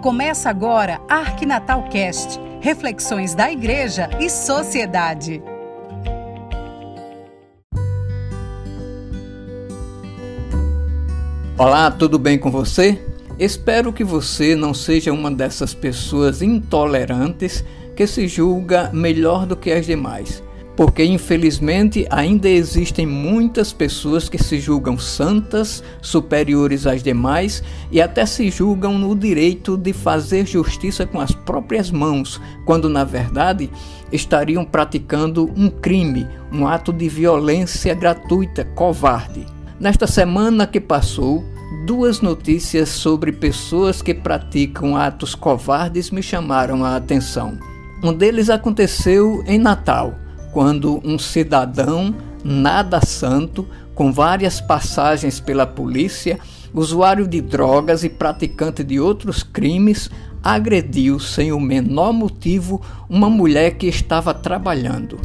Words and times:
Começa 0.00 0.48
agora 0.48 0.98
Arquinatal 1.10 1.82
Cast, 1.90 2.40
reflexões 2.62 3.34
da 3.34 3.52
igreja 3.52 4.08
e 4.18 4.30
sociedade. 4.30 5.42
Olá, 11.58 11.90
tudo 11.90 12.18
bem 12.18 12.38
com 12.38 12.50
você? 12.50 12.98
Espero 13.38 13.92
que 13.92 14.02
você 14.02 14.56
não 14.56 14.72
seja 14.72 15.12
uma 15.12 15.30
dessas 15.30 15.74
pessoas 15.74 16.40
intolerantes 16.40 17.62
que 17.94 18.06
se 18.06 18.26
julga 18.26 18.90
melhor 18.94 19.44
do 19.44 19.54
que 19.54 19.70
as 19.70 19.84
demais 19.84 20.42
porque 20.80 21.04
infelizmente 21.04 22.06
ainda 22.08 22.48
existem 22.48 23.04
muitas 23.04 23.70
pessoas 23.70 24.30
que 24.30 24.42
se 24.42 24.58
julgam 24.58 24.96
santas, 24.96 25.84
superiores 26.00 26.86
às 26.86 27.02
demais 27.02 27.62
e 27.92 28.00
até 28.00 28.24
se 28.24 28.50
julgam 28.50 28.96
no 28.98 29.14
direito 29.14 29.76
de 29.76 29.92
fazer 29.92 30.46
justiça 30.46 31.06
com 31.06 31.20
as 31.20 31.32
próprias 31.32 31.90
mãos, 31.90 32.40
quando 32.64 32.88
na 32.88 33.04
verdade 33.04 33.68
estariam 34.10 34.64
praticando 34.64 35.52
um 35.54 35.68
crime, 35.68 36.26
um 36.50 36.66
ato 36.66 36.94
de 36.94 37.10
violência 37.10 37.92
gratuita, 37.92 38.64
covarde. 38.64 39.44
Nesta 39.78 40.06
semana 40.06 40.66
que 40.66 40.80
passou, 40.80 41.44
duas 41.84 42.22
notícias 42.22 42.88
sobre 42.88 43.32
pessoas 43.32 44.00
que 44.00 44.14
praticam 44.14 44.96
atos 44.96 45.34
covardes 45.34 46.10
me 46.10 46.22
chamaram 46.22 46.82
a 46.86 46.96
atenção. 46.96 47.58
Um 48.02 48.14
deles 48.14 48.48
aconteceu 48.48 49.44
em 49.46 49.58
Natal 49.58 50.19
quando 50.52 51.00
um 51.04 51.18
cidadão 51.18 52.14
nada 52.44 53.00
santo, 53.00 53.66
com 53.94 54.12
várias 54.12 54.60
passagens 54.60 55.40
pela 55.40 55.66
polícia, 55.66 56.38
usuário 56.72 57.26
de 57.26 57.40
drogas 57.40 58.04
e 58.04 58.08
praticante 58.08 58.82
de 58.82 58.98
outros 58.98 59.42
crimes, 59.42 60.10
agrediu 60.42 61.18
sem 61.18 61.52
o 61.52 61.60
menor 61.60 62.12
motivo 62.12 62.80
uma 63.08 63.28
mulher 63.28 63.72
que 63.76 63.86
estava 63.86 64.32
trabalhando. 64.32 65.18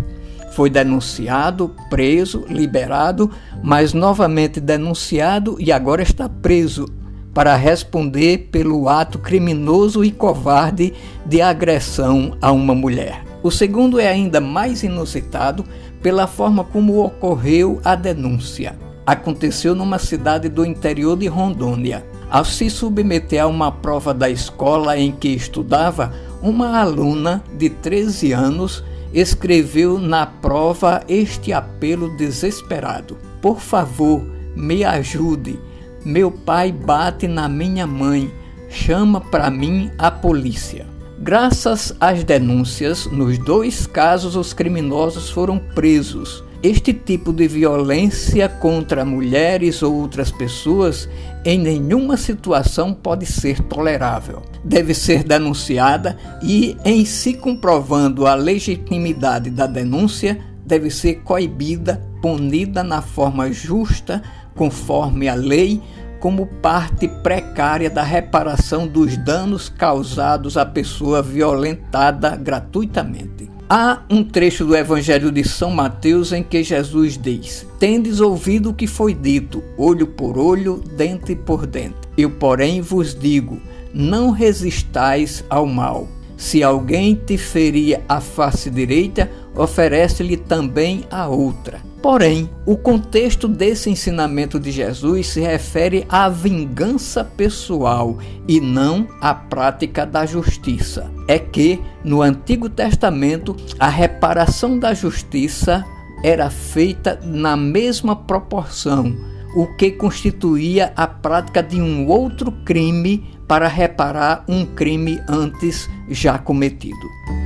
Foi 0.52 0.70
denunciado, 0.70 1.76
preso, 1.90 2.46
liberado, 2.50 3.30
mas 3.64 3.94
novamente 3.94 4.60
denunciado 4.60 5.58
e 5.60 5.72
agora 5.72 6.02
está 6.02 6.30
preso 6.30 6.86
para 7.34 7.56
responder 7.58 8.50
pelo 8.52 8.88
ato 8.88 9.20
criminoso 9.20 10.04
e 10.06 10.12
covarde 10.12 10.94
de 11.26 11.42
agressão 11.42 12.38
a 12.42 12.54
uma 12.54 12.74
mulher. 12.74 13.25
O 13.46 13.52
segundo 13.52 14.00
é 14.00 14.08
ainda 14.08 14.42
mais 14.42 14.82
inusitado 14.82 15.64
pela 16.02 16.26
forma 16.26 16.64
como 16.64 17.06
ocorreu 17.06 17.80
a 17.86 17.94
denúncia. 17.94 18.76
Aconteceu 19.06 19.76
numa 19.76 20.00
cidade 20.00 20.50
do 20.50 20.66
interior 20.66 21.16
de 21.16 21.28
Rondônia. 21.28 22.04
Ao 22.28 22.44
se 22.44 22.72
submeter 22.72 23.44
a 23.44 23.46
uma 23.46 23.72
prova 23.72 24.16
da 24.16 24.28
escola 24.32 24.98
em 24.98 25.12
que 25.12 25.28
estudava, 25.28 26.12
uma 26.42 26.80
aluna 26.80 27.44
de 27.56 27.70
13 27.70 28.32
anos 28.32 28.84
escreveu 29.14 30.00
na 30.00 30.26
prova 30.26 31.04
este 31.08 31.54
apelo 31.54 32.18
desesperado: 32.18 33.16
Por 33.44 33.60
favor, 33.60 34.26
me 34.56 34.84
ajude. 34.84 35.60
Meu 36.04 36.32
pai 36.32 36.72
bate 36.72 37.28
na 37.28 37.48
minha 37.48 37.86
mãe. 37.86 38.34
Chama 38.70 39.22
para 39.22 39.52
mim 39.52 39.92
a 40.00 40.10
polícia. 40.10 40.95
Graças 41.18 41.96
às 42.00 42.24
denúncias, 42.26 43.06
nos 43.06 43.38
dois 43.38 43.88
casos 43.88 44.36
os 44.36 44.52
criminosos 44.52 45.30
foram 45.30 45.58
presos. 45.58 46.44
Este 46.62 46.92
tipo 46.92 47.32
de 47.32 47.48
violência 47.48 48.50
contra 48.50 49.06
mulheres 49.06 49.82
ou 49.82 49.96
outras 49.96 50.30
pessoas 50.30 51.08
em 51.46 51.58
nenhuma 51.58 52.18
situação 52.18 52.94
pode 52.94 53.26
ser 53.26 53.62
tolerável. 53.62 54.42
Deve 54.64 54.94
ser 54.94 55.24
denunciada 55.24 56.18
e, 56.44 56.76
em 56.84 57.06
se 57.06 57.34
comprovando 57.36 58.28
a 58.28 58.36
legitimidade 58.36 59.50
da 59.50 59.68
denúncia, 59.68 60.40
deve 60.66 60.90
ser 60.90 61.22
coibida, 61.22 62.04
punida 62.22 62.84
na 62.84 63.02
forma 63.02 63.52
justa, 63.54 64.22
conforme 64.56 65.30
a 65.30 65.36
lei, 65.36 65.82
como 66.26 66.48
parte 66.48 67.08
precária 67.08 67.88
da 67.88 68.02
reparação 68.02 68.88
dos 68.88 69.16
danos 69.16 69.70
causados 69.70 70.58
à 70.58 70.66
pessoa 70.66 71.22
violentada 71.22 72.36
gratuitamente. 72.36 73.48
Há 73.70 74.02
um 74.10 74.24
trecho 74.24 74.66
do 74.66 74.76
Evangelho 74.76 75.32
de 75.32 75.48
São 75.48 75.70
Mateus 75.70 76.32
em 76.32 76.42
que 76.42 76.64
Jesus 76.64 77.16
diz: 77.16 77.68
Tendes 77.78 78.22
ouvido 78.22 78.72
o 78.72 78.74
que 78.74 78.88
foi 78.88 79.14
dito, 79.14 79.64
olho 79.78 80.08
por 80.08 80.36
olho, 80.36 80.84
dente 80.98 81.36
por 81.36 81.68
dente. 81.68 81.94
Eu, 82.18 82.32
porém, 82.32 82.82
vos 82.82 83.14
digo: 83.14 83.62
não 83.94 84.32
resistais 84.32 85.46
ao 85.48 85.68
mal. 85.68 86.08
Se 86.36 86.64
alguém 86.64 87.14
te 87.14 87.38
ferir 87.38 88.02
a 88.10 88.20
face 88.20 88.72
direita, 88.72 89.30
oferece-lhe 89.56 90.38
também 90.38 91.06
a 91.10 91.28
outra. 91.28 91.80
Porém, 92.02 92.50
o 92.68 92.78
contexto 92.78 93.48
desse 93.48 93.90
ensinamento 93.90 94.60
de 94.60 94.72
Jesus 94.72 95.28
se 95.28 95.42
refere 95.42 96.06
à 96.08 96.30
vingança 96.30 97.24
pessoal 97.24 98.20
e 98.48 98.62
não 98.62 99.08
à 99.20 99.34
prática 99.34 100.06
da 100.06 100.24
justiça. 100.26 101.12
É 101.28 101.40
que, 101.40 101.82
no 102.04 102.22
Antigo 102.22 102.70
Testamento, 102.70 103.56
a 103.80 103.88
reparação 103.88 104.78
da 104.78 104.94
justiça 104.94 105.84
era 106.24 106.50
feita 106.50 107.20
na 107.24 107.58
mesma 107.58 108.16
proporção, 108.16 109.16
o 109.56 109.66
que 109.76 109.92
constituía 109.92 110.94
a 110.96 111.08
prática 111.08 111.64
de 111.64 111.82
um 111.82 112.08
outro 112.08 112.52
crime 112.64 113.36
para 113.48 113.68
reparar 113.68 114.44
um 114.48 114.66
crime 114.66 115.20
antes 115.28 115.90
já 116.10 116.38
cometido. 116.38 117.45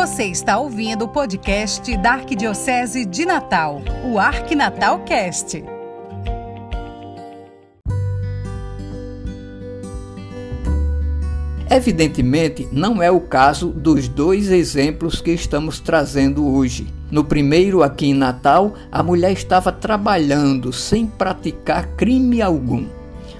Você 0.00 0.24
está 0.24 0.58
ouvindo 0.58 1.04
o 1.04 1.08
podcast 1.08 1.94
da 1.98 2.12
Arquidiocese 2.12 3.04
de 3.04 3.26
Natal, 3.26 3.82
o 4.02 4.18
Arquinatal 4.18 5.00
Cast. 5.00 5.62
Evidentemente, 11.70 12.66
não 12.72 13.02
é 13.02 13.10
o 13.10 13.20
caso 13.20 13.68
dos 13.68 14.08
dois 14.08 14.50
exemplos 14.50 15.20
que 15.20 15.32
estamos 15.32 15.80
trazendo 15.80 16.50
hoje. 16.50 16.86
No 17.10 17.22
primeiro, 17.22 17.82
aqui 17.82 18.06
em 18.06 18.14
Natal, 18.14 18.72
a 18.90 19.02
mulher 19.02 19.32
estava 19.32 19.70
trabalhando 19.70 20.72
sem 20.72 21.06
praticar 21.06 21.86
crime 21.88 22.40
algum. 22.40 22.86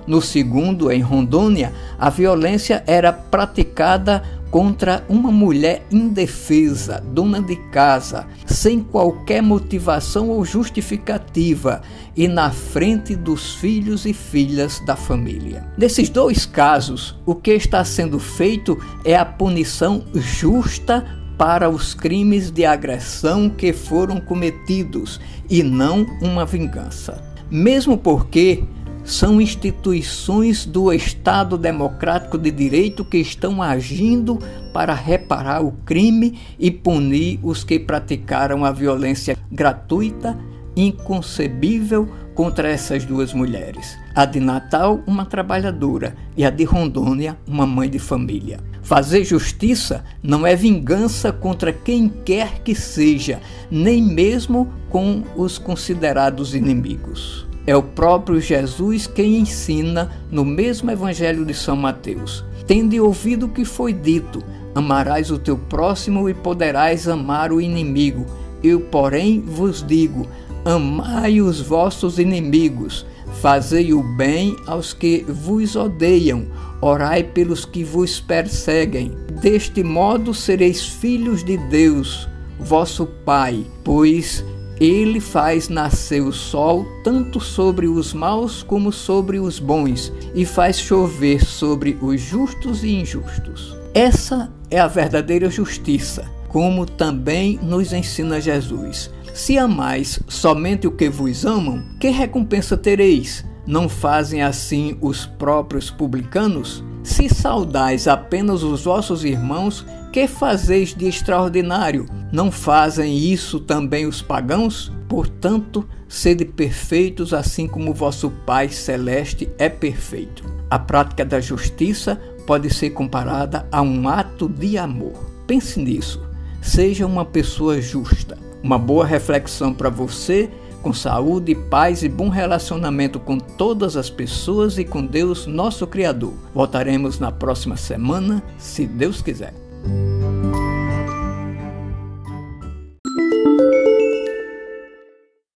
No 0.07 0.21
segundo, 0.21 0.91
em 0.91 1.01
Rondônia, 1.01 1.73
a 1.99 2.11
violência 2.11 2.83
era 2.87 3.13
praticada 3.13 4.23
contra 4.51 5.05
uma 5.09 5.31
mulher 5.31 5.87
indefesa, 5.91 7.01
dona 7.01 7.41
de 7.41 7.57
casa, 7.71 8.27
sem 8.47 8.81
qualquer 8.81 9.43
motivação 9.43 10.29
ou 10.29 10.45
justificativa 10.45 11.83
e 12.17 12.27
na 12.27 12.51
frente 12.51 13.15
dos 13.15 13.55
filhos 13.55 14.05
e 14.05 14.13
filhas 14.13 14.81
da 14.85 14.97
família. 14.97 15.65
Nesses 15.79 16.09
dois 16.09 16.45
casos, 16.45 17.17
o 17.25 17.35
que 17.35 17.53
está 17.53 17.85
sendo 17.85 18.19
feito 18.19 18.77
é 19.05 19.17
a 19.17 19.25
punição 19.25 20.05
justa 20.15 21.07
para 21.39 21.71
os 21.71 21.95
crimes 21.95 22.51
de 22.51 22.67
agressão 22.67 23.49
que 23.49 23.73
foram 23.73 24.21
cometidos 24.21 25.21
e 25.49 25.63
não 25.63 26.05
uma 26.21 26.45
vingança. 26.45 27.23
Mesmo 27.51 27.97
porque 27.97 28.63
são 29.11 29.41
instituições 29.41 30.65
do 30.65 30.93
Estado 30.93 31.59
Democrático 31.59 32.39
de 32.39 32.49
Direito 32.49 33.05
que 33.05 33.19
estão 33.19 33.61
agindo 33.61 34.39
para 34.73 34.95
reparar 34.95 35.65
o 35.65 35.73
crime 35.85 36.39
e 36.57 36.71
punir 36.71 37.41
os 37.43 37.65
que 37.65 37.77
praticaram 37.81 38.65
a 38.65 38.71
violência 38.71 39.37
gratuita, 39.51 40.39
inconcebível 40.77 42.09
contra 42.37 42.69
essas 42.69 43.05
duas 43.05 43.35
mulheres. 43.35 43.99
A 44.15 44.25
de 44.25 44.39
Natal, 44.39 45.01
uma 45.09 45.27
trabalhadora, 45.27 46.15
e 46.37 46.45
a 46.45 46.51
de 46.51 46.63
Rondônia, 46.63 47.37
uma 47.49 47.67
mãe 47.67 47.91
de 47.91 47.99
família. 47.99 48.61
Fazer 48.81 49.25
justiça 49.25 50.05
não 50.23 50.47
é 50.47 50.55
vingança 50.55 51.33
contra 51.33 51.73
quem 51.73 52.09
quer 52.09 52.61
que 52.63 52.77
seja, 52.77 53.41
nem 53.69 54.01
mesmo 54.01 54.69
com 54.89 55.25
os 55.37 55.59
considerados 55.59 56.55
inimigos. 56.55 57.50
É 57.67 57.77
o 57.77 57.83
próprio 57.83 58.41
Jesus 58.41 59.07
quem 59.07 59.37
ensina 59.37 60.11
no 60.31 60.45
mesmo 60.45 60.91
Evangelho 60.91 61.45
de 61.45 61.55
São 61.55 61.77
Mateus. 61.77 62.45
Tende 62.67 62.99
ouvido 63.01 63.47
o 63.47 63.49
que 63.51 63.65
foi 63.65 63.93
dito: 63.93 64.43
amarás 64.75 65.31
o 65.31 65.39
teu 65.39 65.59
próximo 65.59 66.29
e 66.29 66.35
poderás 66.35 67.07
amar 67.07 67.53
o 67.53 67.61
inimigo. 67.61 68.27
Eu, 68.63 68.81
porém, 68.81 69.41
vos 69.41 69.85
digo: 69.87 70.27
amai 70.65 71.41
os 71.41 71.61
vossos 71.61 72.19
inimigos, 72.19 73.07
fazei 73.41 73.93
o 73.93 74.03
bem 74.17 74.57
aos 74.67 74.93
que 74.93 75.25
vos 75.29 75.77
odeiam, 75.77 76.47
orai 76.81 77.23
pelos 77.23 77.65
que 77.65 77.85
vos 77.85 78.21
perseguem. 78.21 79.13
Deste 79.41 79.83
modo 79.83 80.35
sereis 80.35 80.87
filhos 80.87 81.43
de 81.43 81.57
Deus, 81.57 82.29
vosso 82.59 83.07
Pai, 83.07 83.65
pois 83.83 84.45
ele 84.81 85.21
faz 85.21 85.69
nascer 85.69 86.23
o 86.23 86.33
sol 86.33 86.87
tanto 87.05 87.39
sobre 87.39 87.87
os 87.87 88.15
maus 88.15 88.63
como 88.63 88.91
sobre 88.91 89.39
os 89.39 89.59
bons, 89.59 90.11
e 90.35 90.47
faz 90.47 90.81
chover 90.81 91.45
sobre 91.45 91.99
os 92.01 92.21
justos 92.21 92.83
e 92.83 92.95
injustos. 92.95 93.77
Essa 93.93 94.51
é 94.71 94.81
a 94.81 94.87
verdadeira 94.87 95.51
justiça, 95.51 96.31
como 96.49 96.87
também 96.87 97.59
nos 97.63 97.93
ensina 97.93 98.41
Jesus. 98.41 99.11
Se 99.35 99.59
amais 99.59 100.21
somente 100.29 100.87
o 100.87 100.93
que 100.93 101.09
vos 101.09 101.45
amam, 101.45 101.85
que 102.01 102.09
recompensa 102.09 102.77
tereis? 102.77 103.45
Não 103.67 103.89
fazem 103.89 104.43
assim 104.43 104.97
os 105.01 105.27
próprios 105.27 105.91
publicanos? 105.91 106.83
Se 107.03 107.29
saudais 107.29 108.07
apenas 108.07 108.63
os 108.63 108.85
vossos 108.85 109.25
irmãos, 109.25 109.87
que 110.13 110.27
fazeis 110.27 110.95
de 110.95 111.07
extraordinário? 111.07 112.07
Não 112.31 112.51
fazem 112.51 113.17
isso 113.17 113.59
também 113.59 114.07
os 114.07 114.21
pagãos? 114.21 114.93
Portanto, 115.09 115.89
sede 116.09 116.45
perfeitos, 116.45 117.33
assim 117.33 117.67
como 117.67 117.95
vosso 117.95 118.31
Pai 118.45 118.69
Celeste 118.69 119.49
é 119.59 119.69
perfeito. 119.69 120.45
A 120.69 120.79
prática 120.79 121.25
da 121.25 121.41
justiça 121.41 122.21
pode 122.47 122.73
ser 122.73 122.91
comparada 122.91 123.67
a 123.73 123.81
um 123.81 124.09
ato 124.09 124.49
de 124.49 124.77
amor. 124.77 125.31
Pense 125.47 125.81
nisso. 125.81 126.23
Seja 126.61 127.07
uma 127.07 127.25
pessoa 127.25 127.81
justa. 127.81 128.37
Uma 128.63 128.79
boa 128.79 129.07
reflexão 129.07 129.73
para 129.73 129.89
você 129.89 130.51
com 130.83 130.93
saúde, 130.93 131.55
paz 131.55 132.03
e 132.03 132.09
bom 132.09 132.29
relacionamento 132.29 133.19
com 133.19 133.39
todas 133.61 133.95
as 133.95 134.09
pessoas 134.09 134.79
e 134.79 134.87
com 134.87 135.05
Deus, 135.05 135.47
nosso 135.47 135.87
Criador. 135.87 136.33
Voltaremos 136.55 137.19
na 137.19 137.31
próxima 137.31 137.77
semana, 137.77 138.43
se 138.57 138.87
Deus 138.87 139.21
quiser. 139.21 139.53